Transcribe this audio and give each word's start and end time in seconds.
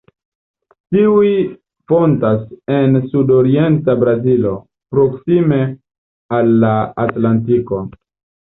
Tiuj 0.95 1.27
fontas 1.91 2.39
en 2.77 2.97
sudorienta 3.11 3.97
Brazilo, 4.05 4.55
proksime 4.97 5.61
al 6.39 6.51
la 6.65 6.73
Atlantiko. 7.09 7.85